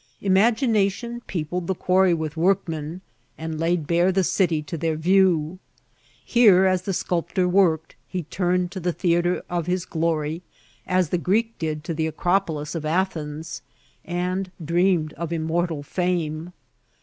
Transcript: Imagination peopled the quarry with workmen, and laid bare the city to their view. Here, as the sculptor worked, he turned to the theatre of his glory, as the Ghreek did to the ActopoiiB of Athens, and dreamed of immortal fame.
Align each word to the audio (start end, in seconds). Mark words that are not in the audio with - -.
Imagination 0.23 1.21
peopled 1.27 1.67
the 1.67 1.75
quarry 1.75 2.15
with 2.15 2.35
workmen, 2.35 3.01
and 3.37 3.59
laid 3.59 3.85
bare 3.85 4.11
the 4.11 4.23
city 4.23 4.63
to 4.63 4.75
their 4.75 4.95
view. 4.95 5.59
Here, 6.25 6.65
as 6.65 6.81
the 6.81 6.93
sculptor 6.95 7.47
worked, 7.47 7.95
he 8.07 8.23
turned 8.23 8.71
to 8.71 8.79
the 8.79 8.93
theatre 8.93 9.43
of 9.47 9.67
his 9.67 9.85
glory, 9.85 10.41
as 10.87 11.09
the 11.09 11.19
Ghreek 11.19 11.55
did 11.59 11.83
to 11.83 11.93
the 11.93 12.11
ActopoiiB 12.11 12.73
of 12.73 12.83
Athens, 12.83 13.61
and 14.03 14.49
dreamed 14.65 15.13
of 15.13 15.31
immortal 15.31 15.83
fame. 15.83 16.51